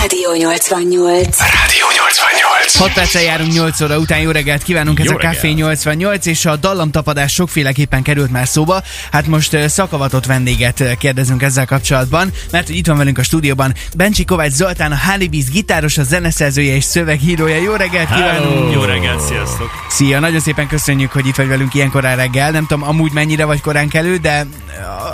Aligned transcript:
Rádió 0.00 0.34
88. 0.34 1.38
Rádió 1.38 1.86
88. 1.96 2.76
6 2.78 2.92
perccel 2.92 3.22
járunk 3.22 3.52
8 3.52 3.80
óra 3.80 3.98
után, 3.98 4.20
jó 4.20 4.30
reggelt 4.30 4.62
kívánunk, 4.62 4.98
ez 4.98 5.04
Jó 5.04 5.12
a 5.12 5.14
Café 5.14 5.36
reggelt. 5.48 5.56
88, 5.56 6.26
és 6.26 6.44
a 6.44 6.56
dallamtapadás 6.56 7.32
sokféleképpen 7.32 8.02
került 8.02 8.30
már 8.30 8.48
szóba. 8.48 8.82
Hát 9.12 9.26
most 9.26 9.68
szakavatott 9.68 10.26
vendéget 10.26 10.96
kérdezünk 10.98 11.42
ezzel 11.42 11.66
kapcsolatban, 11.66 12.32
mert 12.50 12.66
hogy 12.66 12.76
itt 12.76 12.86
van 12.86 12.96
velünk 12.96 13.18
a 13.18 13.22
stúdióban 13.22 13.74
Bencsi 13.96 14.24
Kovács 14.24 14.52
Zoltán, 14.52 14.92
a 14.92 14.96
Halibiz 14.96 15.50
gitáros, 15.50 15.98
a 15.98 16.02
zeneszerzője 16.02 16.74
és 16.74 16.84
szövegírója. 16.84 17.56
Jó 17.56 17.74
reggelt 17.74 18.14
kívánunk! 18.14 18.72
Jó 18.72 18.82
reggelt, 18.82 19.20
sziasztok! 19.20 19.70
Szia, 19.88 20.18
nagyon 20.18 20.40
szépen 20.40 20.66
köszönjük, 20.68 21.12
hogy 21.12 21.26
itt 21.26 21.36
vagy 21.36 21.48
velünk 21.48 21.74
ilyen 21.74 21.90
korán 21.90 22.16
reggel. 22.16 22.50
Nem 22.50 22.66
tudom, 22.66 22.88
amúgy 22.88 23.12
mennyire 23.12 23.44
vagy 23.44 23.60
korán 23.60 23.88
kelő, 23.88 24.16
de 24.16 24.46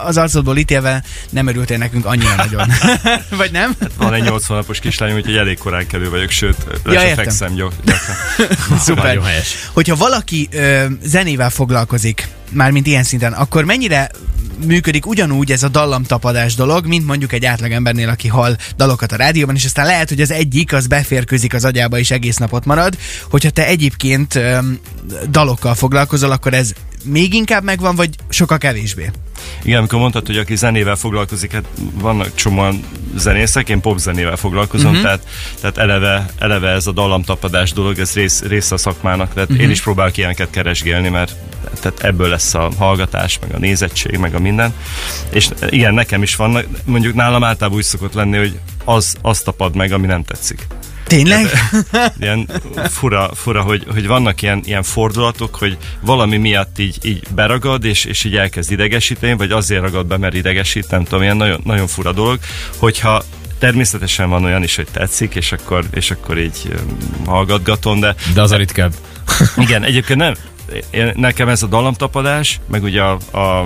az 0.04 0.16
arcodból 0.16 0.56
ítélve 0.56 1.02
nem 1.30 1.46
örültél 1.46 1.78
nekünk 1.78 2.06
annyira 2.06 2.34
nagyon. 2.36 2.68
vagy 3.40 3.50
nem? 3.52 3.76
Van 3.96 4.14
egy 4.14 4.22
80 4.22 4.56
napos 4.56 4.78
kislányom, 4.78 5.16
úgyhogy 5.16 5.36
elég 5.36 5.58
korán 5.58 5.86
kelő 5.86 6.10
vagyok, 6.10 6.30
sőt, 6.30 6.56
le 6.84 6.92
Ja, 6.92 7.00
értem. 7.00 7.24
fekszem 7.24 7.54
gyakran. 7.58 7.96
Szuper. 8.78 9.20
Hogyha 9.72 9.96
valaki 9.96 10.48
ö, 10.52 10.84
zenével 11.02 11.50
foglalkozik, 11.50 12.28
mármint 12.50 12.86
ilyen 12.86 13.02
szinten, 13.02 13.32
akkor 13.32 13.64
mennyire 13.64 14.10
működik 14.66 15.06
ugyanúgy 15.06 15.52
ez 15.52 15.62
a 15.62 15.68
dallamtapadás 15.68 16.54
dolog, 16.54 16.86
mint 16.86 17.06
mondjuk 17.06 17.32
egy 17.32 17.44
átlagembernél, 17.44 18.08
aki 18.08 18.28
hall 18.28 18.56
dalokat 18.76 19.12
a 19.12 19.16
rádióban, 19.16 19.54
és 19.54 19.64
aztán 19.64 19.86
lehet, 19.86 20.08
hogy 20.08 20.20
az 20.20 20.30
egyik 20.30 20.72
az 20.72 20.86
beférkőzik 20.86 21.54
az 21.54 21.64
agyába 21.64 21.98
és 21.98 22.10
egész 22.10 22.36
napot 22.36 22.64
marad. 22.64 22.98
Hogyha 23.30 23.50
te 23.50 23.66
egyébként 23.66 24.34
ö, 24.34 24.58
dalokkal 25.30 25.74
foglalkozol, 25.74 26.30
akkor 26.30 26.54
ez 26.54 26.72
még 27.04 27.34
inkább 27.34 27.64
megvan, 27.64 27.96
vagy 27.96 28.10
sokkal 28.28 28.58
kevésbé? 28.58 29.10
Igen, 29.62 29.78
amikor 29.78 29.98
mondtad, 29.98 30.26
hogy 30.26 30.36
aki 30.38 30.56
zenével 30.56 30.96
foglalkozik, 30.96 31.52
hát 31.52 31.64
vannak 31.94 32.34
csomóan 32.34 32.80
zenészek, 33.16 33.68
én 33.68 33.80
popzenével 33.80 34.36
foglalkozom, 34.36 34.92
Mhm. 34.92 35.00
uh-huh. 35.04 35.18
tehát, 35.20 35.28
tehát 35.60 35.78
eleve, 35.78 36.26
eleve 36.38 36.68
ez 36.68 36.86
a 36.86 36.92
dallamtapadás 36.92 37.72
dolog, 37.72 37.98
ez 37.98 38.12
rész, 38.12 38.42
része 38.42 38.74
a 38.74 38.78
szakmának, 38.78 39.32
tehát 39.32 39.48
Mhm. 39.48 39.52
uh-huh. 39.52 39.64
én 39.66 39.70
is 39.70 39.82
próbálok 39.82 40.16
ilyeneket 40.16 40.50
keresgélni, 40.50 41.08
mert 41.08 41.34
tehát 41.80 42.00
ebből 42.00 42.28
lesz 42.28 42.54
a 42.54 42.70
hallgatás, 42.78 43.38
meg 43.40 43.54
a 43.54 43.58
nézettség, 43.58 44.16
meg 44.16 44.34
a 44.34 44.38
minden. 44.38 44.74
És 45.30 45.48
igen, 45.68 45.94
nekem 45.94 46.22
is 46.22 46.36
vannak, 46.36 46.66
mondjuk 46.84 47.14
nálam 47.14 47.44
általában 47.44 47.78
úgy 47.78 47.84
szokott 47.84 48.14
lenni, 48.14 48.36
hogy 48.36 48.58
az, 48.84 49.14
az 49.22 49.40
tapad 49.40 49.76
meg, 49.76 49.92
ami 49.92 50.06
nem 50.06 50.24
tetszik. 50.24 50.66
Tényleg? 51.14 51.46
ilyen 52.20 52.50
fura, 52.88 53.30
fura 53.34 53.62
hogy, 53.62 53.84
hogy 53.92 54.06
vannak 54.06 54.42
ilyen, 54.42 54.60
ilyen 54.64 54.82
fordulatok, 54.82 55.54
hogy 55.54 55.76
valami 56.00 56.36
miatt 56.36 56.78
így, 56.78 56.98
így 57.02 57.22
beragad, 57.34 57.84
és, 57.84 58.04
és 58.04 58.24
így 58.24 58.36
elkezd 58.36 58.70
idegesíteni, 58.72 59.36
vagy 59.36 59.50
azért 59.50 59.82
ragad 59.82 60.06
be, 60.06 60.16
mert 60.16 60.34
idegesít, 60.34 60.90
nem 60.90 61.04
tudom, 61.04 61.22
ilyen 61.22 61.36
nagyon, 61.36 61.60
nagyon 61.64 61.86
fura 61.86 62.12
dolog, 62.12 62.38
hogyha 62.76 63.22
természetesen 63.58 64.28
van 64.28 64.44
olyan 64.44 64.62
is, 64.62 64.76
hogy 64.76 64.86
tetszik, 64.92 65.34
és 65.34 65.52
akkor, 65.52 65.84
és 65.90 66.10
akkor 66.10 66.38
így 66.38 66.68
hallgatgatom, 67.26 68.00
de 68.00 68.14
De 68.34 68.40
az 68.40 68.52
a 68.52 68.56
ritkább. 68.56 68.94
igen, 69.56 69.82
egyébként 69.84 70.18
nem. 70.18 70.34
Én, 70.90 71.12
nekem 71.16 71.48
ez 71.48 71.62
a 71.62 71.66
dallamtapadás, 71.66 72.60
meg 72.70 72.82
ugye 72.82 73.02
a, 73.02 73.38
a 73.38 73.64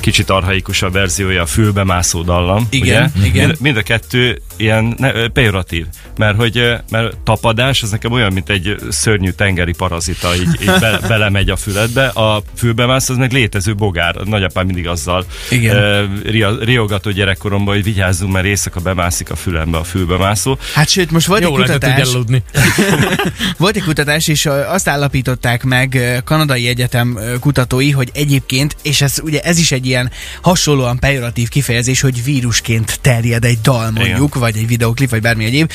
kicsit 0.00 0.30
arhaikusabb 0.30 0.92
verziója 0.92 1.42
a 1.42 1.46
fülbe 1.46 1.84
mászó 1.84 2.22
dallam. 2.22 2.66
Igen, 2.70 3.12
ugye? 3.16 3.26
igen. 3.26 3.46
Mind, 3.46 3.60
mind 3.60 3.76
a 3.76 3.82
kettő 3.82 4.42
ilyen 4.62 4.94
ne, 4.98 5.28
pejoratív, 5.28 5.86
mert 6.16 6.36
hogy 6.36 6.72
mert 6.90 7.16
tapadás, 7.16 7.82
az 7.82 7.90
nekem 7.90 8.12
olyan, 8.12 8.32
mint 8.32 8.50
egy 8.50 8.76
szörnyű 8.90 9.30
tengeri 9.30 9.72
parazita, 9.72 10.34
így, 10.34 10.60
így 10.60 10.78
be, 10.80 10.98
belemegy 11.08 11.50
a 11.50 11.56
füledbe. 11.56 12.06
A 12.06 12.42
fülbe 12.56 12.86
mász, 12.86 13.08
az 13.08 13.16
meg 13.16 13.32
létező 13.32 13.74
bogár. 13.74 14.16
A 14.16 14.24
nagyapám 14.24 14.66
mindig 14.66 14.88
azzal 14.88 15.26
Igen. 15.50 15.76
ö, 15.76 16.04
ria, 16.24 16.56
riogató 16.64 17.10
gyerekkoromban, 17.10 17.74
hogy 17.74 17.84
vigyázzunk, 17.84 18.32
mert 18.32 18.46
éjszaka 18.46 18.80
bemászik 18.80 19.30
a 19.30 19.36
fülembe 19.36 19.78
a 19.78 19.84
fülbe 19.84 20.16
mászó. 20.16 20.58
Hát 20.74 20.88
sőt, 20.88 21.10
most 21.10 21.26
volt 21.26 21.42
Jó 21.42 21.48
egy 21.48 21.54
kutatás. 21.54 22.08
Volt 23.58 23.76
egy 23.76 23.82
kutatás, 23.82 24.28
és 24.28 24.46
azt 24.46 24.88
állapították 24.88 25.62
meg 25.62 26.20
kanadai 26.24 26.68
egyetem 26.68 27.18
kutatói, 27.40 27.90
hogy 27.90 28.10
egyébként, 28.14 28.76
és 28.82 29.00
ez 29.00 29.18
ugye 29.22 29.40
ez 29.40 29.58
is 29.58 29.72
egy 29.72 29.86
ilyen 29.86 30.10
hasonlóan 30.40 30.98
pejoratív 30.98 31.48
kifejezés, 31.48 32.00
hogy 32.00 32.24
vírusként 32.24 32.98
terjed 33.00 33.44
egy 33.44 33.60
dal 33.60 33.90
mondjuk, 33.90 34.34
vagy 34.34 34.51
egy 34.56 34.66
videoklip, 34.66 35.10
vagy 35.10 35.20
bármi 35.20 35.44
egyéb, 35.44 35.72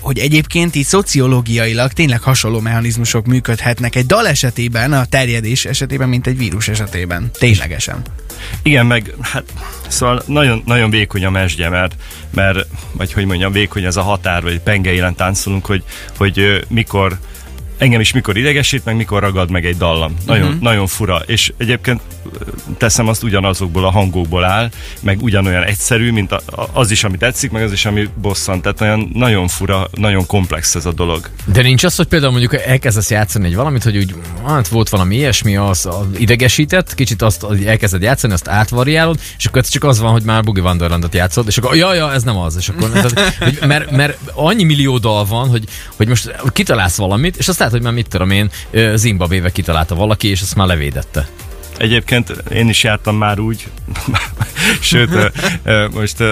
hogy 0.00 0.18
egyébként 0.18 0.74
így 0.74 0.84
szociológiailag 0.84 1.92
tényleg 1.92 2.20
hasonló 2.20 2.60
mechanizmusok 2.60 3.26
működhetnek 3.26 3.96
egy 3.96 4.06
dal 4.06 4.28
esetében, 4.28 4.92
a 4.92 5.04
terjedés 5.04 5.64
esetében, 5.64 6.08
mint 6.08 6.26
egy 6.26 6.36
vírus 6.36 6.68
esetében. 6.68 7.30
Ténylegesen. 7.38 8.02
Igen, 8.62 8.86
meg 8.86 9.14
hát 9.20 9.44
szóval 9.88 10.22
nagyon, 10.26 10.62
nagyon 10.66 10.90
vékony 10.90 11.24
a 11.24 11.30
mesdje, 11.30 11.68
mert, 11.68 11.96
mert, 12.34 12.66
vagy 12.92 13.12
hogy 13.12 13.24
mondjam, 13.24 13.52
vékony 13.52 13.84
ez 13.84 13.96
a 13.96 14.02
határ, 14.02 14.42
vagy 14.42 14.60
penge 14.60 14.92
élen 14.92 15.14
táncolunk, 15.14 15.66
hogy, 15.66 15.82
hogy 16.16 16.64
mikor 16.68 17.18
engem 17.78 18.00
is 18.00 18.12
mikor 18.12 18.36
idegesít, 18.36 18.84
meg 18.84 18.96
mikor 18.96 19.20
ragad 19.22 19.50
meg 19.50 19.66
egy 19.66 19.76
dallam. 19.76 20.16
Nagyon, 20.26 20.46
uh-huh. 20.46 20.60
nagyon 20.60 20.86
fura. 20.86 21.22
És 21.26 21.52
egyébként 21.56 22.00
teszem 22.78 23.08
azt 23.08 23.22
ugyanazokból 23.22 23.84
a 23.84 23.90
hangokból 23.90 24.44
áll, 24.44 24.70
meg 25.00 25.22
ugyanolyan 25.22 25.62
egyszerű, 25.62 26.12
mint 26.12 26.42
az 26.72 26.90
is, 26.90 27.04
ami 27.04 27.16
tetszik, 27.16 27.50
meg 27.50 27.62
az 27.62 27.72
is, 27.72 27.86
ami 27.86 28.08
bosszant. 28.14 28.62
Tehát 28.62 28.80
olyan 28.80 29.10
nagyon 29.14 29.48
fura, 29.48 29.88
nagyon 29.94 30.26
komplex 30.26 30.74
ez 30.74 30.86
a 30.86 30.92
dolog. 30.92 31.28
De 31.44 31.62
nincs 31.62 31.84
az, 31.84 31.96
hogy 31.96 32.06
például 32.06 32.30
mondjuk 32.32 32.54
elkezdesz 32.54 33.10
játszani 33.10 33.46
egy 33.46 33.54
valamit, 33.54 33.82
hogy 33.82 33.96
úgy, 33.96 34.14
hát 34.46 34.68
volt 34.68 34.88
valami 34.88 35.16
ilyesmi, 35.16 35.56
az, 35.56 35.86
az 35.86 36.06
idegesített, 36.16 36.94
kicsit 36.94 37.22
azt 37.22 37.42
hogy 37.42 37.64
elkezded 37.64 38.02
játszani, 38.02 38.32
azt 38.32 38.48
átvariálod, 38.48 39.20
és 39.38 39.46
akkor 39.46 39.66
csak 39.66 39.84
az 39.84 40.00
van, 40.00 40.12
hogy 40.12 40.22
már 40.22 40.42
Boogie 40.42 40.62
Wonderlandot 40.62 41.14
játszod, 41.14 41.46
és 41.46 41.58
akkor 41.58 41.76
ja, 41.76 41.94
ja, 41.94 42.12
ez 42.12 42.22
nem 42.22 42.36
az, 42.36 42.56
és 42.56 42.68
akkor, 42.68 42.90
tehát, 43.00 43.36
hogy, 43.38 43.58
mert, 43.66 43.90
mert 43.90 44.18
annyi 44.34 44.64
millió 44.64 44.98
dal 44.98 45.24
van, 45.24 45.48
hogy, 45.48 45.64
hogy 45.96 46.08
most 46.08 46.34
kitalálsz 46.52 46.96
valamit, 46.96 47.36
és 47.36 47.48
azt 47.48 47.58
lehet, 47.58 47.74
hogy 47.74 47.82
már 47.82 47.92
mit 47.92 48.08
tudom 48.08 48.30
én, 48.30 48.50
Zimbabvébe 48.94 49.50
kitalálta 49.50 49.94
valaki, 49.94 50.28
és 50.28 50.40
azt 50.40 50.54
már 50.54 50.66
levédette. 50.66 51.28
Egyébként 51.80 52.30
én 52.52 52.68
is 52.68 52.82
jártam 52.82 53.16
már 53.16 53.38
úgy, 53.38 53.66
sőt, 54.80 55.32
most 55.92 56.24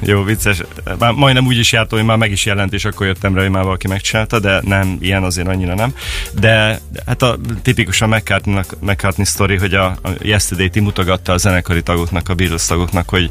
jó, 0.00 0.22
vicces, 0.22 0.62
már 0.98 1.12
majdnem 1.12 1.46
úgy 1.46 1.58
is 1.58 1.72
jártam, 1.72 1.98
hogy 1.98 2.06
már 2.06 2.16
meg 2.16 2.30
is 2.30 2.46
jelent, 2.46 2.72
és 2.72 2.84
akkor 2.84 3.06
jöttem 3.06 3.34
rá, 3.34 3.40
hogy 3.40 3.50
már 3.50 3.64
valaki 3.64 3.86
megcsinálta, 3.86 4.38
de 4.38 4.60
nem, 4.64 4.96
ilyen 5.00 5.22
azért 5.22 5.48
annyira 5.48 5.74
nem. 5.74 5.94
De 6.40 6.80
hát 7.06 7.22
a 7.22 7.38
tipikusan 7.62 8.08
McCartney, 8.08 8.60
McCartney 8.80 9.26
sztori, 9.26 9.56
hogy 9.56 9.74
a, 9.74 9.84
a 9.86 10.08
Yesterday-t 10.22 10.80
mutogatta 10.80 11.32
a 11.32 11.36
zenekari 11.36 11.82
tagoknak, 11.82 12.28
a 12.28 12.34
Beatles 12.34 12.66
tagoknak, 12.66 13.08
hogy, 13.08 13.30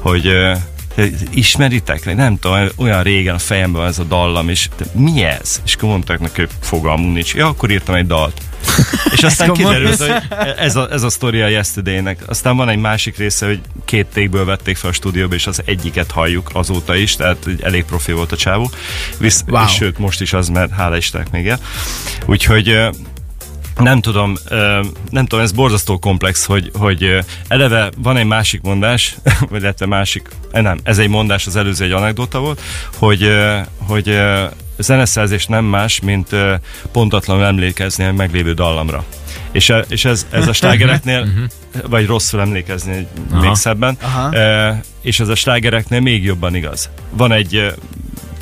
hogy 0.00 0.32
ismeritek? 1.30 2.14
Nem 2.14 2.38
tudom, 2.38 2.68
olyan 2.76 3.02
régen 3.02 3.34
a 3.34 3.38
fejemben 3.38 3.86
ez 3.86 3.98
a 3.98 4.04
dallam, 4.04 4.48
és 4.48 4.68
mi 4.92 5.22
ez? 5.22 5.60
És 5.64 5.74
akkor 5.74 5.88
mondták 5.88 6.20
neki, 6.20 6.40
hogy 6.40 6.50
fogalmunk 6.60 7.14
nincs. 7.14 7.34
Ja, 7.34 7.46
akkor 7.46 7.70
írtam 7.70 7.94
egy 7.94 8.06
dalt. 8.06 8.40
És 9.14 9.22
aztán 9.22 9.52
kiderült, 9.52 9.98
hogy 9.98 10.22
ez 10.58 10.76
a, 10.76 10.88
ez 10.90 11.02
a 11.02 11.08
sztori 11.08 11.40
a 11.40 11.48
Yesterday-nek. 11.48 12.22
Aztán 12.26 12.56
van 12.56 12.68
egy 12.68 12.78
másik 12.78 13.16
része, 13.16 13.46
hogy 13.46 13.60
két 13.84 14.06
tékből 14.06 14.44
vették 14.44 14.76
fel 14.76 14.90
a 14.90 14.92
stúdióba, 14.92 15.34
és 15.34 15.46
az 15.46 15.62
egyiket 15.64 16.10
halljuk 16.10 16.50
azóta 16.52 16.96
is, 16.96 17.16
tehát 17.16 17.46
elég 17.62 17.84
profi 17.84 18.12
volt 18.12 18.32
a 18.32 18.36
csávó. 18.36 18.70
Visz, 19.18 19.44
Wow. 19.48 19.64
És 19.64 19.72
sőt, 19.72 19.98
most 19.98 20.20
is 20.20 20.32
az, 20.32 20.48
mert 20.48 20.72
hála 20.72 20.96
Istennek 20.96 21.30
még 21.30 21.48
el. 21.48 21.60
Úgyhogy 22.26 22.78
nem 23.78 24.00
tudom, 24.00 24.36
nem 25.10 25.26
tudom, 25.26 25.44
ez 25.44 25.52
borzasztó 25.52 25.98
komplex, 25.98 26.44
hogy, 26.44 26.70
hogy 26.74 27.18
eleve 27.48 27.90
van 27.96 28.16
egy 28.16 28.26
másik 28.26 28.60
mondás, 28.60 29.16
vagy 29.50 29.62
illetve 29.62 29.86
másik, 29.86 30.28
eh, 30.50 30.62
nem, 30.62 30.78
ez 30.82 30.98
egy 30.98 31.08
mondás, 31.08 31.46
az 31.46 31.56
előző 31.56 31.84
egy 31.84 31.92
anekdota 31.92 32.38
volt, 32.38 32.60
hogy, 32.96 33.32
hogy 33.78 34.18
zeneszerzés 34.78 35.46
nem 35.46 35.64
más, 35.64 36.00
mint 36.00 36.28
pontatlanul 36.92 37.44
emlékezni 37.44 38.04
a 38.04 38.12
meglévő 38.12 38.52
dallamra. 38.52 39.04
És, 39.52 39.70
e- 39.70 39.84
és 39.88 40.04
ez, 40.04 40.26
ez 40.30 40.48
a 40.48 40.52
slágereknél, 40.52 41.26
vagy 41.90 42.06
rosszul 42.06 42.40
emlékezni 42.40 43.06
még 43.32 43.42
Aha. 43.42 43.54
szebben, 43.54 43.96
Aha. 44.00 44.30
és 45.02 45.20
ez 45.20 45.28
a 45.28 45.34
slágereknél 45.34 46.00
még 46.00 46.24
jobban 46.24 46.54
igaz. 46.54 46.90
Van 47.10 47.32
egy 47.32 47.74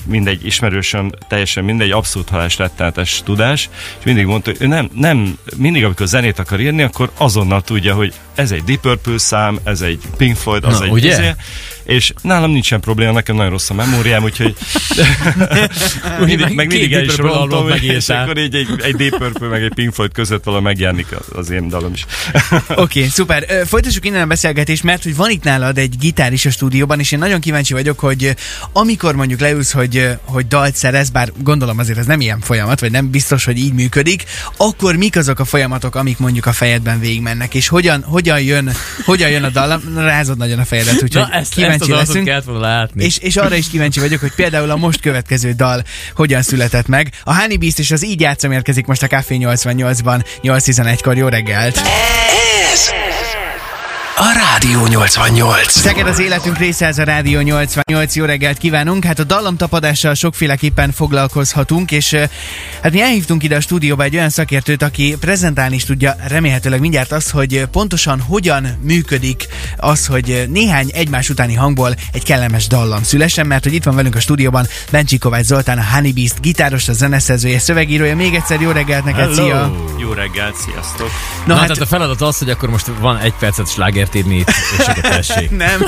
mindegy 0.06 0.46
ismerősöm, 0.46 1.10
teljesen 1.28 1.64
mindegy, 1.64 1.90
abszolút 1.90 2.28
halás 2.28 2.58
rettenetes 2.58 3.22
tudás, 3.24 3.68
és 3.98 4.04
mindig 4.04 4.26
mondta, 4.26 4.50
hogy 4.50 4.62
ő 4.62 4.66
nem, 4.66 4.90
nem, 4.94 5.38
mindig 5.56 5.84
amikor 5.84 6.06
zenét 6.06 6.38
akar 6.38 6.60
írni, 6.60 6.82
akkor 6.82 7.10
azonnal 7.16 7.62
tudja, 7.62 7.94
hogy 7.94 8.14
ez 8.34 8.50
egy 8.50 8.64
Deep 8.64 8.80
Purple 8.80 9.18
szám, 9.18 9.58
ez 9.64 9.80
egy 9.80 10.00
Pink 10.16 10.36
Floyd, 10.36 10.64
az 10.64 10.78
Na, 10.78 10.84
egy 10.84 10.90
ugye? 10.90 11.08
izé, 11.08 11.34
és 11.86 12.12
nálam 12.22 12.50
nincsen 12.50 12.80
probléma, 12.80 13.12
nekem 13.12 13.36
nagyon 13.36 13.50
rossz 13.50 13.70
a 13.70 13.74
memóriám, 13.74 14.22
úgyhogy 14.22 14.54
mindig, 16.18 16.38
meg 16.38 16.54
meg 16.54 16.66
mindig 16.66 16.92
el 16.92 17.04
is 17.04 17.16
rontom, 17.16 17.68
és 17.80 18.08
akkor 18.08 18.38
így 18.38 18.54
egy, 18.54 18.68
egy 18.82 18.96
Deep 18.96 19.16
Purple 19.16 19.48
meg 19.48 19.62
egy 19.62 19.74
Pink 19.74 19.94
Floyd 19.94 20.12
között 20.12 20.44
valahol 20.44 20.66
megjelenik 20.66 21.06
az 21.32 21.50
én 21.50 21.68
dalom 21.68 21.92
is. 21.92 22.06
Oké, 22.68 22.80
okay, 22.80 23.08
szuper. 23.08 23.66
Folytassuk 23.66 24.04
innen 24.04 24.22
a 24.22 24.26
beszélgetést, 24.26 24.82
mert 24.82 25.02
hogy 25.02 25.16
van 25.16 25.30
itt 25.30 25.42
nálad 25.44 25.78
egy 25.78 25.98
gitár 25.98 26.32
is 26.32 26.46
a 26.46 26.50
stúdióban, 26.50 27.00
és 27.00 27.12
én 27.12 27.18
nagyon 27.18 27.40
kíváncsi 27.40 27.72
vagyok, 27.72 27.98
hogy 27.98 28.34
amikor 28.72 29.14
mondjuk 29.14 29.40
leülsz, 29.40 29.72
hogy, 29.72 30.08
hogy 30.24 30.46
dalt 30.46 30.76
szerez, 30.76 31.10
bár 31.10 31.32
gondolom 31.42 31.78
azért 31.78 31.98
ez 31.98 32.06
nem 32.06 32.20
ilyen 32.20 32.40
folyamat, 32.40 32.80
vagy 32.80 32.90
nem 32.90 33.10
biztos, 33.10 33.44
hogy 33.44 33.58
így 33.58 33.72
működik, 33.72 34.24
akkor 34.56 34.96
mik 34.96 35.16
azok 35.16 35.38
a 35.38 35.44
folyamatok, 35.44 35.94
amik 35.94 36.18
mondjuk 36.18 36.46
a 36.46 36.52
fejedben 36.52 37.00
végigmennek, 37.00 37.54
és 37.54 37.68
hogyan, 37.68 38.02
hogyan 38.02 38.40
jön, 38.40 38.72
hogyan 39.04 39.30
jön 39.30 39.44
a 39.44 39.48
dal, 39.48 39.80
rázod 39.96 40.36
nagyon 40.36 40.58
a 40.58 40.64
fejedet, 40.64 41.02
úgyhogy 41.02 41.26
Na, 41.30 41.30
ezt, 41.30 41.54
kíváncsi 41.54 41.75
kíváncsi 41.84 42.02
az 42.02 42.08
leszünk. 42.08 42.26
kellett 42.26 42.44
volna 42.44 42.60
látni. 42.60 43.04
És, 43.04 43.18
és 43.18 43.36
arra 43.36 43.54
is 43.54 43.68
kíváncsi 43.68 44.00
vagyok, 44.00 44.20
hogy 44.20 44.34
például 44.34 44.70
a 44.70 44.76
most 44.76 45.00
következő 45.00 45.52
dal 45.52 45.82
hogyan 46.14 46.42
született 46.42 46.86
meg. 46.86 47.12
A 47.24 47.36
Honey 47.36 47.56
Beast 47.56 47.78
és 47.78 47.90
az 47.90 48.04
Így 48.04 48.20
játszom 48.20 48.52
érkezik 48.52 48.86
most 48.86 49.02
a 49.02 49.06
Café 49.06 49.36
88-ban 49.40 50.24
8.11-kor. 50.42 51.16
Jó 51.16 51.28
reggelt! 51.28 51.80
Ez 52.72 52.90
a 54.18 54.32
Rádió 54.32 54.86
88. 54.86 55.72
Szeged 55.72 56.06
az 56.06 56.18
életünk 56.18 56.58
része, 56.58 56.86
ez 56.86 56.98
a 56.98 57.04
Rádió 57.04 57.40
88. 57.40 58.16
Jó 58.16 58.24
reggelt 58.24 58.58
kívánunk! 58.58 59.04
Hát 59.04 59.18
a 59.18 59.24
dallamtapadással 59.24 60.14
sokféleképpen 60.14 60.92
foglalkozhatunk, 60.92 61.90
és 61.90 62.16
hát 62.82 62.92
mi 62.92 63.00
elhívtunk 63.00 63.42
ide 63.42 63.56
a 63.56 63.60
stúdióba 63.60 64.02
egy 64.02 64.16
olyan 64.16 64.30
szakértőt, 64.30 64.82
aki 64.82 65.16
prezentálni 65.20 65.74
is 65.74 65.84
tudja 65.84 66.16
remélhetőleg 66.28 66.80
mindjárt 66.80 67.12
azt, 67.12 67.30
hogy 67.30 67.64
pontosan 67.70 68.20
hogyan 68.20 68.66
működik 68.82 69.46
az, 69.76 70.06
hogy 70.06 70.46
néhány 70.48 70.90
egymás 70.92 71.28
utáni 71.28 71.54
hangból 71.54 71.94
egy 72.12 72.24
kellemes 72.24 72.66
dallam 72.66 73.02
szülessen, 73.02 73.46
mert 73.46 73.64
hogy 73.64 73.74
itt 73.74 73.84
van 73.84 73.94
velünk 73.94 74.14
a 74.14 74.20
stúdióban 74.20 74.66
Bencsi 74.90 75.18
Kovács 75.18 75.44
Zoltán, 75.44 75.78
a 75.78 75.84
Honey 75.94 76.12
Beast 76.12 76.40
gitáros, 76.40 76.88
a 76.88 76.92
zeneszerzője, 76.92 77.58
szövegírója. 77.58 78.16
Még 78.16 78.34
egyszer 78.34 78.60
jó 78.60 78.70
reggelt 78.70 79.04
neked, 79.04 79.34
szia! 79.34 79.72
Jó 79.98 80.12
reggelt, 80.12 80.56
sziasztok! 80.56 81.10
Na, 81.46 81.54
Na 81.54 81.60
hát, 81.60 81.68
hát 81.68 81.80
a 81.80 81.86
feladat 81.86 82.20
az, 82.20 82.38
hogy 82.38 82.50
akkor 82.50 82.68
most 82.70 82.90
van 83.00 83.18
egy 83.18 83.34
percet 83.38 83.66
slágert 84.06 84.14
írni 84.14 84.36
itt, 84.38 84.52
és. 85.18 85.48
Nem. 85.66 85.84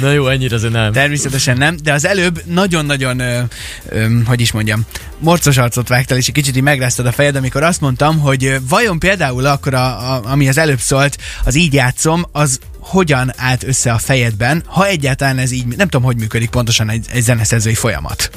Na 0.00 0.10
jó, 0.10 0.28
ennyire 0.28 0.54
azért 0.54 0.72
nem. 0.72 0.92
Természetesen 0.92 1.56
nem, 1.56 1.76
de 1.82 1.92
az 1.92 2.06
előbb 2.06 2.42
nagyon-nagyon, 2.46 3.18
ö, 3.18 3.40
ö, 3.88 4.18
hogy 4.26 4.40
is 4.40 4.52
mondjam, 4.52 4.82
morcos 5.18 5.56
arcot 5.56 5.88
vágtál, 5.88 6.18
és 6.18 6.28
egy 6.28 6.34
kicsit 6.34 6.56
így 6.56 6.62
megráztad 6.62 7.06
a 7.06 7.12
fejed, 7.12 7.36
amikor 7.36 7.62
azt 7.62 7.80
mondtam, 7.80 8.18
hogy 8.18 8.56
vajon 8.68 8.98
például 8.98 9.46
akkor, 9.46 9.74
a, 9.74 10.14
a, 10.14 10.20
ami 10.24 10.48
az 10.48 10.58
előbb 10.58 10.80
szólt, 10.80 11.18
az 11.44 11.54
így 11.54 11.72
játszom, 11.72 12.24
az 12.32 12.58
hogyan 12.78 13.32
állt 13.36 13.64
össze 13.64 13.92
a 13.92 13.98
fejedben, 13.98 14.62
ha 14.66 14.86
egyáltalán 14.86 15.38
ez 15.38 15.50
így, 15.50 15.66
nem 15.66 15.88
tudom, 15.88 16.02
hogy 16.06 16.16
működik 16.16 16.50
pontosan 16.50 16.90
egy, 16.90 17.06
egy 17.12 17.22
zeneszerzői 17.22 17.74
folyamat. 17.74 18.30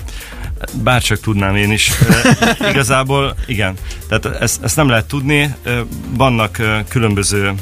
Bárcsak 0.84 1.20
tudnám 1.20 1.56
én 1.56 1.72
is. 1.72 1.92
E, 2.60 2.70
igazából 2.72 3.36
igen. 3.46 3.76
Tehát 4.08 4.42
ezt, 4.42 4.64
ezt 4.64 4.76
nem 4.76 4.90
lehet 4.90 5.06
tudni. 5.06 5.56
Vannak 6.10 6.62
különböző 6.88 7.54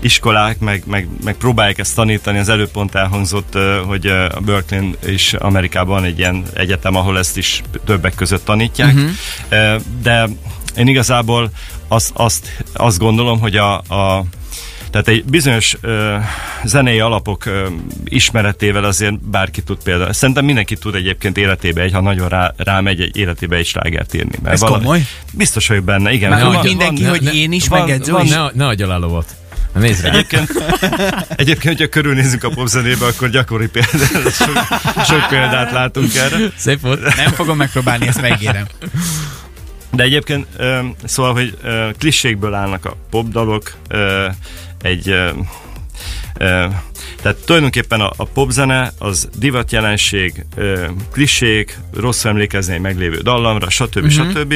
iskolák, 0.00 0.58
meg, 0.58 0.82
meg, 0.86 1.08
meg 1.24 1.34
próbálják 1.34 1.78
ezt 1.78 1.94
tanítani. 1.94 2.38
Az 2.38 2.48
előbb 2.48 2.70
pont 2.70 2.94
elhangzott, 2.94 3.58
hogy 3.86 4.06
a 4.06 4.40
Berkeley 4.40 4.90
is 5.06 5.34
Amerikában 5.34 6.04
egy 6.04 6.18
ilyen 6.18 6.42
egyetem, 6.54 6.96
ahol 6.96 7.18
ezt 7.18 7.36
is 7.36 7.62
többek 7.84 8.14
között 8.14 8.44
tanítják. 8.44 8.94
Uh-huh. 8.94 9.80
De 10.02 10.28
én 10.76 10.86
igazából 10.86 11.50
azt, 11.88 12.10
azt, 12.14 12.64
azt 12.72 12.98
gondolom, 12.98 13.40
hogy 13.40 13.56
a, 13.56 13.74
a 13.76 14.24
tehát 14.94 15.08
egy 15.08 15.24
bizonyos 15.24 15.76
ö, 15.80 16.16
zenei 16.64 17.00
alapok 17.00 17.46
ö, 17.46 17.66
ismeretével 18.04 18.84
azért 18.84 19.20
bárki 19.20 19.62
tud 19.62 19.78
például. 19.84 20.12
Szerintem 20.12 20.44
mindenki 20.44 20.76
tud 20.76 20.94
egyébként 20.94 21.38
életébe 21.38 21.82
egy, 21.82 21.92
ha 21.92 22.00
nagyon 22.00 22.28
rá, 22.28 22.52
rámegy 22.56 23.00
egy 23.00 23.16
életébe 23.16 23.56
egy 23.56 23.66
slágert 23.66 24.14
írni. 24.14 24.38
Mert 24.42 24.54
Ez 24.54 24.60
valami, 24.60 24.82
komoly? 24.82 25.06
Biztos 25.32 25.68
vagyok 25.68 25.84
benne, 25.84 26.12
igen. 26.12 26.30
Már 26.30 26.44
van, 26.44 26.60
mindenki, 26.62 27.02
van, 27.02 27.10
hogy 27.10 27.22
ne, 27.22 27.32
én 27.32 27.52
is, 27.52 27.68
van, 27.68 27.80
meg 27.80 27.90
edző 27.90 28.12
van, 28.12 28.26
Ne, 28.26 28.46
ne 28.52 28.66
adja 28.66 28.94
a 28.94 28.98
lovat. 28.98 29.36
Nézd 29.72 30.04
rá. 30.04 30.10
Egyébként, 30.10 30.50
egyébként, 31.36 31.76
hogyha 31.76 31.88
körülnézünk 31.88 32.44
a 32.44 32.48
popzenébe, 32.48 33.06
akkor 33.06 33.30
gyakori 33.30 33.68
példát, 33.68 34.32
sok, 34.32 34.58
sok 35.04 35.26
példát 35.28 35.72
látunk 35.72 36.14
erre. 36.14 36.36
Szép 36.56 36.80
volt. 36.80 37.16
Nem 37.16 37.32
fogom 37.32 37.56
megpróbálni, 37.56 38.06
ezt 38.06 38.20
megígérem. 38.20 38.66
De 39.92 40.02
egyébként, 40.02 40.46
szóval, 41.04 41.32
hogy 41.32 41.58
klissékből 41.98 42.54
állnak 42.54 42.84
a 42.84 42.96
popdalok, 43.10 43.72
egy 44.84 45.08
ö, 45.08 45.28
ö, 46.38 46.66
tehát 47.22 47.36
tulajdonképpen 47.44 48.00
a, 48.00 48.12
a 48.16 48.24
popzene 48.24 48.92
az 48.98 49.28
divatjelenség, 49.38 50.44
ö, 50.56 50.86
klisék, 51.12 51.78
rossz 51.94 52.24
emlékezni 52.24 52.74
egy 52.74 52.80
meglévő 52.80 53.16
dallamra, 53.16 53.70
stb. 53.70 54.04
Uh-huh. 54.04 54.30
stb. 54.30 54.54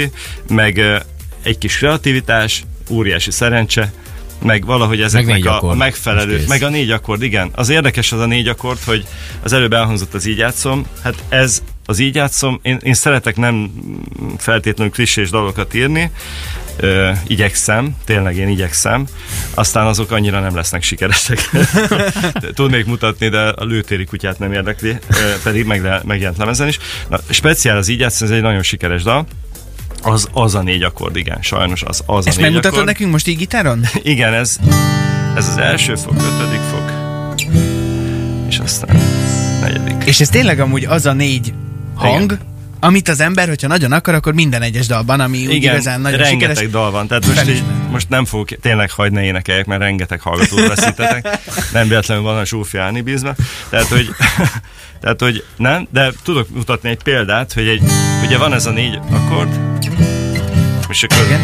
Meg 0.48 0.76
ö, 0.76 0.96
egy 1.42 1.58
kis 1.58 1.78
kreativitás, 1.78 2.64
óriási 2.90 3.30
szerencse, 3.30 3.92
meg 4.42 4.64
valahogy 4.64 5.02
ezeknek 5.02 5.42
meg 5.42 5.46
a, 5.46 5.70
a 5.70 5.74
megfelelő, 5.74 6.44
meg 6.48 6.62
a 6.62 6.68
négy 6.68 6.90
akkord, 6.90 7.22
igen. 7.22 7.50
Az 7.54 7.68
érdekes 7.68 8.12
az 8.12 8.20
a 8.20 8.26
négy 8.26 8.48
akkord, 8.48 8.78
hogy 8.84 9.06
az 9.42 9.52
előbb 9.52 9.72
elhangzott 9.72 10.14
az 10.14 10.26
így 10.26 10.38
játszom, 10.38 10.86
hát 11.02 11.14
ez 11.28 11.62
az 11.86 11.98
így 11.98 12.14
játszom, 12.14 12.58
én, 12.62 12.78
én 12.82 12.94
szeretek 12.94 13.36
nem 13.36 13.70
feltétlenül 14.38 14.92
klisés 14.92 15.30
dalokat 15.30 15.74
írni, 15.74 16.10
ö, 16.80 17.10
igyekszem, 17.26 17.96
tényleg 18.04 18.36
én 18.36 18.48
igyekszem, 18.48 19.06
aztán 19.54 19.86
azok 19.86 20.10
annyira 20.10 20.40
nem 20.40 20.54
lesznek 20.54 20.82
sikeresek. 20.82 21.50
Tudnék 22.54 22.84
mutatni, 22.86 23.28
de 23.28 23.38
a 23.40 23.64
lőtéri 23.64 24.04
kutyát 24.04 24.38
nem 24.38 24.52
érdekli, 24.52 24.88
ö, 25.10 25.14
pedig 25.42 25.64
meg, 25.64 26.00
megjelent 26.04 26.38
lemezen 26.38 26.68
is. 26.68 26.78
Na, 27.08 27.18
speciál 27.30 27.76
az 27.76 27.88
így 27.88 28.00
játszom, 28.00 28.28
ez 28.28 28.34
egy 28.34 28.42
nagyon 28.42 28.62
sikeres 28.62 29.02
dal, 29.02 29.26
az, 30.02 30.28
az 30.32 30.54
a 30.54 30.62
négy 30.62 30.82
akkord, 30.82 31.16
igen, 31.16 31.38
sajnos 31.42 31.82
az, 31.82 32.02
az 32.06 32.26
Ezt 32.26 32.36
a 32.36 32.40
négy 32.40 32.50
megmutatod 32.50 32.72
akkord. 32.78 32.86
nekünk 32.86 33.10
most 33.12 33.26
így 33.26 33.36
gitáron? 33.36 33.84
Igen, 34.02 34.34
ez, 34.34 34.56
ez 35.36 35.48
az 35.48 35.56
első 35.56 35.94
fok, 35.94 36.14
ötödik 36.14 36.60
fok, 36.70 36.92
és 38.48 38.58
aztán 38.58 38.96
negyedik. 39.60 40.04
És 40.04 40.20
ez 40.20 40.28
tényleg 40.28 40.60
amúgy 40.60 40.84
az 40.84 41.06
a 41.06 41.12
négy 41.12 41.52
hang, 41.94 42.22
Igen. 42.32 42.47
Amit 42.80 43.08
az 43.08 43.20
ember, 43.20 43.48
hogyha 43.48 43.68
nagyon 43.68 43.92
akar, 43.92 44.14
akkor 44.14 44.34
minden 44.34 44.62
egyes 44.62 44.86
dalban, 44.86 45.20
ami 45.20 45.46
úgy 45.46 45.54
Igen, 45.54 45.72
igazán 45.74 46.00
nagyon 46.00 46.18
rengeteg 46.18 46.56
sikeres. 46.56 46.72
dal 46.72 46.90
van, 46.90 47.06
tehát 47.06 47.26
most, 47.26 47.48
így, 47.48 47.62
most 47.90 48.08
nem 48.08 48.24
fogok 48.24 48.48
tényleg 48.60 48.90
hagyni 48.90 49.16
ne 49.18 49.24
énekeljek, 49.24 49.66
mert 49.66 49.80
rengeteg 49.80 50.20
hallgatót 50.20 50.68
veszítetek. 50.68 51.38
Nem 51.72 51.88
véletlenül 51.88 52.22
van 52.22 52.38
a 52.38 52.44
Zsófi 52.44 52.78
bízva. 53.04 53.34
Tehát, 53.68 53.86
hogy, 53.86 54.08
tehát, 55.00 55.20
hogy 55.20 55.44
nem, 55.56 55.88
de 55.92 56.12
tudok 56.22 56.48
mutatni 56.54 56.88
egy 56.88 57.02
példát, 57.02 57.52
hogy 57.52 57.68
egy, 57.68 57.82
ugye 58.24 58.38
van 58.38 58.52
ez 58.52 58.66
a 58.66 58.70
négy 58.70 58.98
akkord, 59.10 59.60
és 60.88 61.02
akkor 61.02 61.24
Igen. 61.24 61.40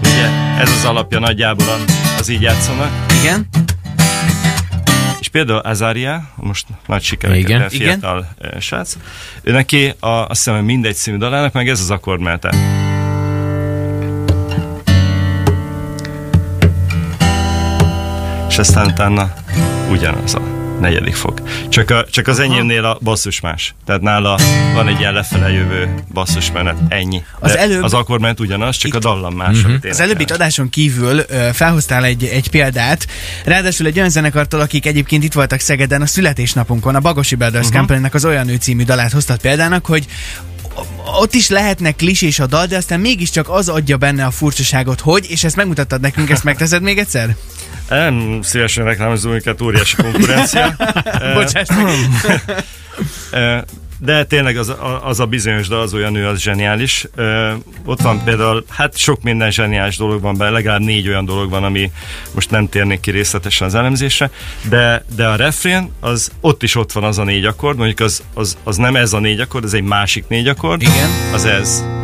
ugye 0.00 0.26
ez 0.58 0.70
az 0.70 0.84
alapja 0.84 1.18
nagyjából 1.18 1.84
az 2.18 2.28
így 2.28 2.42
játszanak. 2.42 2.90
Igen. 3.22 3.48
És 5.28 5.34
például 5.34 5.58
Azaria, 5.58 6.30
most 6.34 6.66
nagy 6.86 7.02
sikereket 7.02 7.48
Igen. 7.48 7.68
Fiatal 7.68 8.28
Igen. 8.38 8.60
srác, 8.60 8.96
ő 9.42 9.52
neki 9.52 9.92
a, 10.00 10.08
azt 10.08 10.44
hiszem, 10.44 10.64
mindegy 10.64 10.94
című 10.94 11.16
dalának, 11.16 11.52
meg 11.52 11.68
ez 11.68 11.80
az 11.80 11.90
akkordmelte. 11.90 12.54
És 18.48 18.58
aztán 18.58 18.86
utána 18.86 19.32
ugyanaz 19.90 20.34
a 20.34 20.57
negyedik 20.80 21.14
fok. 21.14 21.40
Csak, 21.68 21.90
a, 21.90 22.04
csak 22.10 22.26
az 22.26 22.38
enyémnél 22.38 22.84
a 22.84 22.98
basszus 23.02 23.40
más. 23.40 23.74
Tehát 23.86 24.00
nála 24.00 24.38
van 24.74 24.88
egy 24.88 24.98
ilyen 24.98 25.12
lefele 25.12 25.50
jövő 25.50 25.94
basszusmenet, 26.12 26.76
ennyi. 26.88 27.22
Az 27.40 27.56
előbb- 27.56 27.82
az 27.82 27.94
akkordmenet 27.94 28.40
ugyanaz, 28.40 28.76
csak 28.76 28.94
a 28.94 28.98
dallam 28.98 29.34
más, 29.34 29.64
amit 29.64 29.84
Az 29.84 30.00
előbbi 30.00 30.24
adáson 30.24 30.68
kívül 30.68 31.18
ö, 31.28 31.48
felhoztál 31.52 32.04
egy, 32.04 32.24
egy 32.24 32.50
példát, 32.50 33.06
ráadásul 33.44 33.86
egy 33.86 33.98
olyan 33.98 34.10
zenekartól, 34.10 34.60
akik 34.60 34.86
egyébként 34.86 35.24
itt 35.24 35.32
voltak 35.32 35.60
Szegeden 35.60 36.02
a 36.02 36.06
születésnapunkon, 36.06 36.94
a 36.94 37.00
Bagosi 37.00 37.34
Brothers 37.34 37.66
uh-huh. 37.66 37.78
Company-nek 37.78 38.14
az 38.14 38.24
olyan 38.24 38.46
nő 38.46 38.56
című 38.56 38.84
dalát 38.84 39.12
hoztat 39.12 39.40
példának, 39.40 39.86
hogy 39.86 40.06
ott 41.20 41.34
is 41.34 41.48
lehetnek 41.48 41.96
klisés 41.96 42.38
a 42.38 42.46
dal, 42.46 42.66
de 42.66 42.76
aztán 42.76 43.00
mégiscsak 43.00 43.48
az 43.48 43.68
adja 43.68 43.96
benne 43.96 44.24
a 44.24 44.30
furcsaságot, 44.30 45.00
hogy, 45.00 45.26
és 45.30 45.44
ezt 45.44 45.56
megmutattad 45.56 46.00
nekünk, 46.00 46.30
ezt 46.30 46.44
megteszed 46.44 46.82
még 46.82 46.98
egyszer? 46.98 47.36
Nem 47.88 48.40
szívesen 48.42 48.84
reklámozom 48.84 49.32
őket, 49.32 49.60
óriási 49.60 49.96
konkurencia. 49.96 50.76
Bocsáss 51.34 51.68
meg. 51.68 52.44
De 54.00 54.24
tényleg 54.24 54.56
az, 54.56 54.68
a- 54.68 55.00
az 55.06 55.20
a 55.20 55.26
bizonyos 55.26 55.68
dal, 55.68 55.80
az 55.80 55.94
olyan 55.94 56.12
nő, 56.12 56.26
az 56.26 56.40
zseniális. 56.40 57.06
Ö, 57.14 57.52
ott 57.84 58.00
van 58.00 58.24
például, 58.24 58.64
hát 58.68 58.96
sok 58.96 59.22
minden 59.22 59.50
zseniális 59.50 59.96
dolog 59.96 60.20
van 60.20 60.36
benne, 60.36 60.50
legalább 60.50 60.80
négy 60.80 61.08
olyan 61.08 61.24
dolog 61.24 61.50
van, 61.50 61.64
ami 61.64 61.90
most 62.34 62.50
nem 62.50 62.68
térnék 62.68 63.00
ki 63.00 63.10
részletesen 63.10 63.66
az 63.66 63.74
elemzésre, 63.74 64.30
de, 64.68 65.04
de 65.16 65.26
a 65.26 65.36
refrén, 65.36 65.90
az 66.00 66.30
ott 66.40 66.62
is 66.62 66.74
ott 66.74 66.92
van 66.92 67.04
az 67.04 67.18
a 67.18 67.24
négy 67.24 67.44
akkord, 67.44 67.76
mondjuk 67.76 68.00
az, 68.00 68.22
az, 68.34 68.56
az 68.64 68.76
nem 68.76 68.96
ez 68.96 69.12
a 69.12 69.18
négy 69.18 69.40
akkord, 69.40 69.64
ez 69.64 69.72
egy 69.74 69.82
másik 69.82 70.28
négy 70.28 70.48
akkord. 70.48 70.82
Igen. 70.82 71.08
Az 71.32 71.44
ez. 71.44 71.97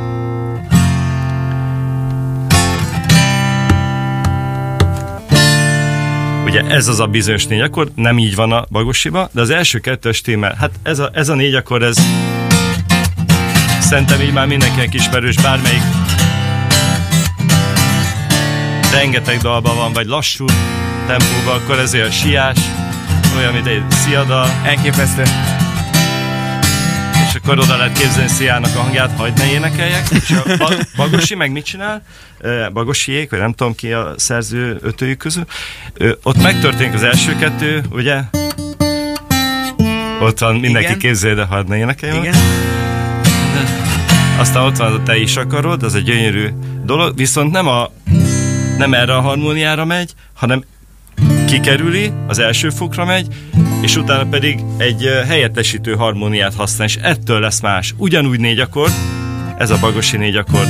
Ugye 6.55 6.75
ez 6.75 6.89
az 6.89 7.01
a 7.01 7.07
bizonyos 7.07 7.47
négy 7.47 7.61
akkord, 7.61 7.91
nem 7.95 8.19
így 8.19 8.35
van 8.35 8.53
a 8.53 8.65
bagosiba, 8.71 9.29
de 9.33 9.41
az 9.41 9.51
első 9.51 9.79
kettő 9.79 10.13
stimmel. 10.13 10.55
Hát 10.59 10.71
ez 10.83 10.99
a, 10.99 11.11
ez 11.13 11.29
a 11.29 11.35
négy 11.35 11.55
akkord, 11.55 11.83
ez 11.83 11.97
szerintem 13.81 14.21
így 14.21 14.33
már 14.33 14.47
mindenkinek 14.47 14.95
ismerős, 14.95 15.37
bármelyik 15.37 15.83
rengeteg 18.93 19.39
dalban 19.39 19.77
van, 19.77 19.93
vagy 19.93 20.07
lassú 20.07 20.45
tempóban, 21.07 21.63
akkor 21.63 21.79
ez 21.79 21.95
olyan 21.95 22.11
siás, 22.11 22.59
olyan, 23.37 23.53
mint 23.53 23.67
egy 23.67 23.83
sziadal, 23.91 24.49
Elképesztő. 24.65 25.23
Akkor 27.45 27.59
oda 27.59 27.77
lehet 27.77 27.99
képzelni 27.99 28.29
Sziának 28.29 28.77
a 28.77 28.81
hangját, 28.81 29.17
hagyd 29.17 29.39
ne 29.39 29.51
énekeljek, 29.51 30.09
és 30.11 30.31
a 30.31 30.57
Ba- 30.59 30.87
Bagosi 30.97 31.35
meg 31.35 31.53
mit 31.53 31.65
csinál? 31.65 32.03
Bagosiék, 32.73 33.31
vagy 33.31 33.39
nem 33.39 33.53
tudom 33.53 33.75
ki 33.75 33.93
a 33.93 34.15
szerző 34.17 34.79
ötőjük 34.83 35.19
közül. 35.19 35.45
Ott 36.23 36.43
megtörténik 36.43 36.95
az 36.95 37.03
első 37.03 37.37
kettő, 37.37 37.85
ugye? 37.91 38.21
Ott 40.21 40.39
van, 40.39 40.55
mindenki 40.55 40.89
Igen. 40.89 40.99
képzelje, 40.99 41.35
de 41.35 41.45
hadd 41.45 41.69
ne 41.69 41.77
énekeljen. 41.77 42.17
Igen. 42.17 42.35
Aztán 44.39 44.63
ott 44.63 44.77
van 44.77 44.93
a 44.93 45.03
te 45.03 45.17
is 45.17 45.37
akarod, 45.37 45.83
az 45.83 45.95
egy 45.95 46.05
gyönyörű 46.05 46.49
dolog, 46.85 47.17
viszont 47.17 47.53
nem, 47.53 47.67
a, 47.67 47.91
nem 48.79 48.95
erre 48.95 49.17
a 49.17 49.21
harmóniára 49.21 49.85
megy, 49.85 50.13
hanem 50.35 50.65
kikerüli, 51.47 52.13
az 52.27 52.39
első 52.39 52.71
fokra 52.71 53.05
megy, 53.05 53.27
és 53.85 53.97
utána 53.97 54.27
pedig 54.29 54.61
egy 54.77 55.09
helyettesítő 55.27 55.95
harmóniát 55.95 56.55
használ, 56.55 56.87
és 56.87 56.97
ettől 56.97 57.41
lesz 57.41 57.61
más. 57.61 57.95
Ugyanúgy 57.97 58.41
négy 58.41 58.59
akkord, 58.59 58.93
ez 59.59 59.71
a 59.71 59.79
bagosi 59.81 60.17
négy 60.17 60.37
akkord, 60.37 60.69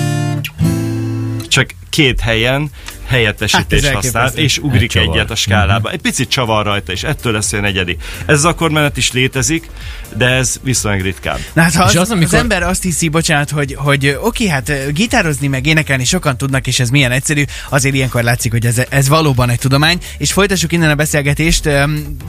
csak 1.48 1.70
két 1.90 2.20
helyen 2.20 2.70
helyettesítés 3.06 3.84
Hát 3.84 3.94
használ, 3.94 4.30
és 4.34 4.58
ugrik 4.58 4.94
Egy 4.94 5.08
egyet 5.08 5.30
a 5.30 5.34
skálába. 5.34 5.90
Egy 5.90 6.00
picit 6.00 6.28
csavar 6.28 6.64
rajta, 6.64 6.92
és 6.92 7.02
ettől 7.02 7.32
lesz 7.32 7.52
olyan 7.52 7.64
egyedi. 7.64 7.96
Ez 8.26 8.36
az 8.36 8.44
akkordmenet 8.44 8.96
is 8.96 9.12
létezik, 9.12 9.70
de 10.16 10.26
ez 10.26 10.56
viszonylag 10.62 11.02
ritkább. 11.02 11.38
Na 11.52 11.62
hát, 11.62 11.74
ha 11.74 11.82
az, 11.82 11.96
az, 11.96 12.10
amikor- 12.10 12.32
az 12.32 12.40
ember 12.40 12.62
azt 12.62 12.82
hiszi, 12.82 13.08
bocsánat, 13.08 13.50
hogy, 13.50 13.74
hogy 13.78 14.18
oké, 14.22 14.48
hát 14.48 14.92
gitározni 14.92 15.46
meg 15.46 15.66
énekelni 15.66 16.04
sokan 16.04 16.36
tudnak, 16.36 16.66
és 16.66 16.80
ez 16.80 16.88
milyen 16.88 17.12
egyszerű, 17.12 17.42
azért 17.68 17.94
ilyenkor 17.94 18.22
látszik, 18.22 18.52
hogy 18.52 18.66
ez, 18.66 18.82
ez 18.88 19.08
valóban 19.08 19.50
egy 19.50 19.58
tudomány. 19.58 19.98
És 20.18 20.32
folytassuk 20.32 20.72
innen 20.72 20.90
a 20.90 20.94
beszélgetést, 20.94 21.68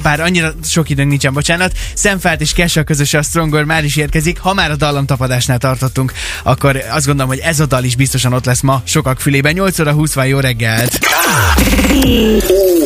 bár 0.01 0.19
annyira 0.19 0.53
sok 0.63 0.89
időnk 0.89 1.09
nincsen, 1.09 1.33
bocsánat. 1.33 1.77
Szemfát 1.93 2.41
és 2.41 2.53
Kesha 2.53 2.83
közös 2.83 3.13
a 3.13 3.21
Stronger 3.21 3.63
már 3.63 3.83
is 3.83 3.95
érkezik. 3.95 4.39
Ha 4.39 4.53
már 4.53 4.71
a 4.71 4.75
dallamtapadásnál 4.75 5.57
tartottunk, 5.57 6.13
akkor 6.43 6.83
azt 6.89 7.05
gondolom, 7.05 7.31
hogy 7.31 7.39
ez 7.39 7.59
a 7.59 7.65
dal 7.65 7.83
is 7.83 7.95
biztosan 7.95 8.33
ott 8.33 8.45
lesz 8.45 8.61
ma 8.61 8.81
sokak 8.85 9.19
fülében. 9.19 9.53
8 9.53 9.79
óra 9.79 9.91
20 9.91 10.13
van, 10.13 10.27
jó 10.65 10.71
reggelt! 10.71 10.99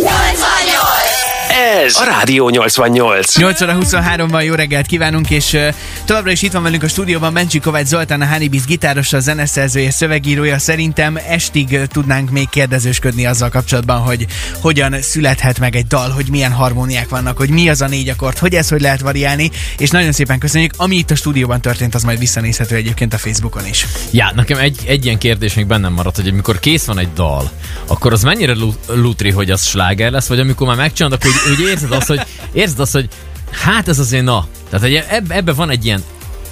Ez 1.69 1.95
a 1.95 2.03
Rádió 2.03 2.49
88. 2.49 3.37
8 3.37 3.61
óra 3.61 3.73
23 3.73 4.27
van, 4.27 4.43
jó 4.43 4.53
reggelt 4.53 4.85
kívánunk, 4.85 5.29
és 5.29 5.53
uh, 5.53 5.67
továbbra 6.05 6.31
is 6.31 6.41
itt 6.41 6.51
van 6.51 6.63
velünk 6.63 6.83
a 6.83 6.87
stúdióban 6.87 7.33
Bencsik 7.33 7.61
Kovács 7.61 7.85
Zoltán, 7.85 8.21
a 8.21 8.25
Hannibis 8.25 8.65
gitárosa, 8.65 9.19
zeneszerzője, 9.19 9.91
szövegírója. 9.91 10.59
Szerintem 10.59 11.19
estig 11.27 11.67
uh, 11.71 11.83
tudnánk 11.83 12.29
még 12.29 12.49
kérdezősködni 12.49 13.25
azzal 13.25 13.49
kapcsolatban, 13.49 13.99
hogy 13.99 14.25
hogyan 14.61 15.01
születhet 15.01 15.59
meg 15.59 15.75
egy 15.75 15.87
dal, 15.87 16.09
hogy 16.09 16.25
milyen 16.29 16.51
harmóniák 16.51 17.09
vannak, 17.09 17.37
hogy 17.37 17.49
mi 17.49 17.69
az 17.69 17.81
a 17.81 17.87
négy 17.87 18.09
akkord, 18.09 18.37
hogy 18.37 18.55
ez 18.55 18.69
hogy 18.69 18.81
lehet 18.81 18.99
variálni, 18.99 19.51
és 19.77 19.89
nagyon 19.89 20.11
szépen 20.11 20.39
köszönjük. 20.39 20.73
Ami 20.77 20.95
itt 20.95 21.11
a 21.11 21.15
stúdióban 21.15 21.61
történt, 21.61 21.95
az 21.95 22.03
majd 22.03 22.19
visszanézhető 22.19 22.75
egyébként 22.75 23.13
a 23.13 23.17
Facebookon 23.17 23.65
is. 23.65 23.85
Ja, 24.11 24.31
nekem 24.35 24.57
egy, 24.57 24.79
egy 24.85 25.05
ilyen 25.05 25.17
kérdés 25.17 25.53
még 25.53 25.65
bennem 25.65 25.93
maradt, 25.93 26.15
hogy 26.15 26.27
amikor 26.27 26.59
kész 26.59 26.85
van 26.85 26.99
egy 26.99 27.13
dal, 27.13 27.51
akkor 27.87 28.13
az 28.13 28.23
mennyire 28.23 28.53
lu- 28.53 28.79
lutri, 28.87 29.31
hogy 29.31 29.51
az 29.51 29.65
sláger 29.65 30.11
lesz, 30.11 30.27
vagy 30.27 30.39
amikor 30.39 30.67
már 30.67 30.75
megcsinálod, 30.75 31.19
akkor 31.21 31.31
úgy, 31.31 31.51
úgy 31.51 31.58
érzed 31.67 31.91
azt, 31.91 32.07
hogy 32.07 32.21
érzed 32.51 32.79
azt, 32.79 32.93
hogy 32.93 33.07
hát 33.51 33.87
ez 33.87 33.99
azért 33.99 34.23
na. 34.23 34.47
Tehát 34.69 34.85
hogy 34.85 35.05
eb, 35.09 35.31
ebbe 35.31 35.53
van 35.53 35.69
egy 35.69 35.85
ilyen 35.85 36.03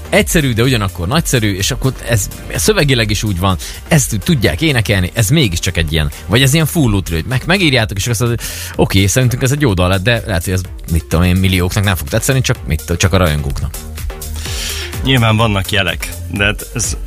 egyszerű, 0.09 0.53
de 0.53 0.63
ugyanakkor 0.63 1.07
nagyszerű, 1.07 1.55
és 1.55 1.71
akkor 1.71 1.93
ez, 2.07 2.27
szövegileg 2.55 3.09
is 3.09 3.23
úgy 3.23 3.39
van, 3.39 3.57
ezt 3.87 4.19
tudják 4.23 4.61
énekelni, 4.61 5.11
ez 5.13 5.29
mégiscsak 5.29 5.77
egy 5.77 5.93
ilyen, 5.93 6.11
vagy 6.25 6.41
ez 6.41 6.53
ilyen 6.53 6.65
full 6.65 6.91
hogy 6.91 7.25
meg, 7.27 7.43
megírjátok, 7.45 7.97
és 7.97 8.07
azt 8.07 8.19
mondod, 8.19 8.39
hogy 8.39 8.47
oké, 8.75 9.05
szerintünk 9.05 9.43
ez 9.43 9.51
egy 9.51 9.61
jó 9.61 9.73
dal 9.73 9.87
lett, 9.87 10.03
de 10.03 10.23
lehet, 10.25 10.43
hogy 10.43 10.53
ez 10.53 10.61
mit 10.91 11.05
tudom 11.05 11.25
én, 11.25 11.35
millióknak 11.35 11.83
nem 11.83 11.95
fog 11.95 12.07
tetszeni, 12.07 12.41
csak, 12.41 12.57
mit, 12.67 12.93
csak 12.97 13.13
a 13.13 13.17
rajongóknak. 13.17 13.73
Nyilván 15.07 15.37
vannak 15.37 15.71
jelek, 15.71 16.09
de 16.31 16.43
hát 16.43 16.65
ez, 16.75 16.97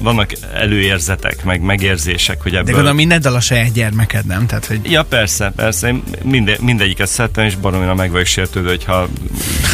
vannak 0.00 0.32
előérzetek, 0.54 1.44
meg 1.44 1.60
megérzések, 1.60 2.42
hogy 2.42 2.52
De 2.52 2.58
ebből... 2.58 2.72
gondolom 2.72 2.96
minden 2.96 3.20
dal 3.20 3.34
a 3.34 3.40
saját 3.40 3.72
gyermeked, 3.72 4.26
nem? 4.26 4.46
Tehát, 4.46 4.66
hogy 4.66 4.80
Ja, 4.90 5.02
persze, 5.04 5.52
persze. 5.56 5.88
Én 5.88 6.02
minde, 6.22 6.56
mindegyiket 6.60 7.08
szerettem, 7.08 7.44
és 7.44 7.54
baromira 7.56 7.94
meg 7.94 8.10
vagyok 8.10 8.26
sértődő, 8.26 8.68
hogyha 8.68 9.08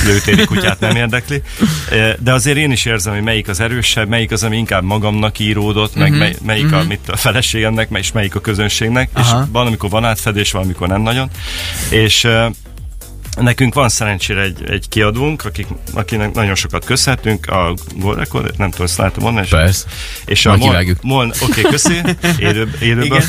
lőtéri 0.07 0.45
kutyát 0.45 0.81
nem 0.81 0.97
érdekli. 0.97 1.43
De 2.19 2.33
azért 2.33 2.57
én 2.57 2.71
is 2.71 2.85
érzem, 2.85 3.13
hogy 3.15 3.23
melyik 3.23 3.49
az 3.49 3.61
erősebb, 3.61 4.09
melyik 4.09 4.31
az, 4.31 4.43
ami 4.43 4.57
inkább 4.57 4.83
magamnak 4.83 5.39
íródott, 5.39 5.95
meg 5.95 6.11
Mhm. 6.11 6.19
mely, 6.19 6.37
melyik 6.47 6.73
a, 6.73 6.83
mit, 6.89 7.09
a 7.09 7.17
feleségemnek, 7.17 7.89
és 7.93 8.13
melyik 8.13 8.35
a 8.35 8.41
közönségnek, 8.41 9.09
Aha. 9.13 9.41
és 9.43 9.49
van, 9.53 9.67
amikor 9.67 9.91
van 9.91 10.05
átfedés, 10.05 10.53
van, 10.53 10.63
amikor 10.63 10.89
nem 10.89 11.01
nagyon. 11.01 11.31
És 11.91 12.29
Nekünk 13.37 13.75
van 13.75 13.89
szerencsére 13.89 14.41
egy, 14.43 14.71
egy 14.71 14.89
kiadónk, 14.89 15.45
akik, 15.45 15.67
akinek 15.95 16.35
nagyon 16.35 16.55
sokat 16.55 16.85
köszönhetünk, 16.85 17.47
a 17.47 17.75
Gold 17.97 18.19
Record, 18.19 18.59
nem 18.59 18.71
tudom, 18.71 18.87
ezt 18.87 18.99
látom 18.99 19.39
és- 19.39 19.49
Persze. 19.49 19.87
És 20.25 20.47
a 20.47 20.57
Mol, 20.57 20.59
kivágjuk. 20.69 21.03
Mol, 21.03 21.27
oké, 21.43 21.45
okay, 21.61 21.63
köszi, 21.63 22.01
élő, 22.39 22.71
élőben. 22.81 23.05
Igen. 23.07 23.25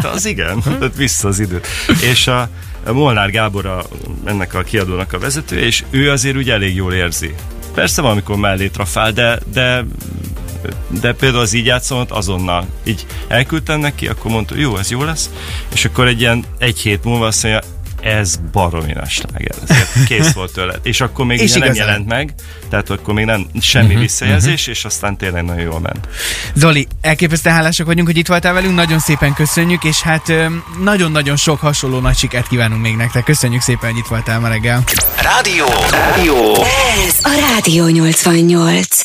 De 0.00 0.08
az 0.08 0.24
igen, 0.24 0.60
tehát 0.62 0.96
vissza 0.96 1.28
az 1.28 1.38
időt. 1.38 1.66
És 2.02 2.26
a, 2.26 2.48
a 2.84 2.92
Molnár 2.92 3.30
Gábor 3.30 3.66
a, 3.66 3.82
ennek 4.24 4.54
a 4.54 4.62
kiadónak 4.62 5.12
a 5.12 5.18
vezetője, 5.18 5.64
és 5.64 5.84
ő 5.90 6.10
azért 6.10 6.36
úgy 6.36 6.50
elég 6.50 6.74
jól 6.74 6.92
érzi. 6.92 7.34
Persze 7.74 8.02
valamikor 8.02 8.36
mellé 8.36 8.68
trafál, 8.68 9.12
de, 9.12 9.38
de 9.52 9.84
de 11.00 11.12
például 11.12 11.42
az 11.42 11.52
így 11.52 11.66
játszomat 11.66 12.10
azonnal 12.10 12.66
így 12.84 13.06
elküldtem 13.28 13.80
neki, 13.80 14.08
akkor 14.08 14.30
mondta, 14.30 14.56
jó, 14.56 14.76
ez 14.76 14.90
jó 14.90 15.04
lesz, 15.04 15.30
és 15.72 15.84
akkor 15.84 16.06
egy 16.06 16.20
ilyen 16.20 16.44
egy 16.58 16.78
hét 16.78 17.04
múlva 17.04 17.26
azt 17.26 17.42
mondja, 17.42 17.60
ez 18.02 18.36
baromi 18.52 18.92
nagy 18.92 19.08
sláger, 19.08 19.54
ezért 19.68 20.04
kész 20.06 20.32
volt 20.32 20.52
tőle. 20.52 20.74
És 20.82 21.00
akkor 21.00 21.26
még 21.26 21.40
És 21.40 21.52
nem 21.52 21.62
igazán. 21.62 21.86
jelent 21.86 22.06
meg, 22.06 22.34
tehát 22.68 22.90
akkor 22.90 23.14
még 23.14 23.24
nem 23.24 23.46
semmi 23.60 23.96
visszajelzés, 23.96 24.66
és 24.66 24.84
aztán 24.84 25.16
tényleg 25.16 25.44
nagyon 25.44 25.62
jól 25.62 25.80
ment. 25.80 26.08
Zoli, 26.54 26.86
elképesztően 27.00 27.54
hálásak 27.54 27.86
vagyunk, 27.86 28.06
hogy 28.06 28.16
itt 28.16 28.26
voltál 28.28 28.52
velünk, 28.52 28.74
nagyon 28.74 28.98
szépen 28.98 29.34
köszönjük, 29.34 29.84
és 29.84 30.00
hát 30.00 30.32
nagyon-nagyon 30.82 31.36
sok 31.36 31.60
hasonló 31.60 31.98
nagy 31.98 32.16
sikert 32.16 32.48
kívánunk 32.48 32.82
még 32.82 32.96
nektek. 32.96 33.24
Köszönjük 33.24 33.62
szépen, 33.62 33.90
hogy 33.90 33.98
itt 33.98 34.06
voltál 34.06 34.40
ma 34.40 34.48
reggel. 34.48 34.82
Rádió. 35.22 35.66
Rádió. 35.90 36.54
Ez 37.06 37.16
a 37.22 37.52
Rádió 37.54 37.86
88. 37.86 39.00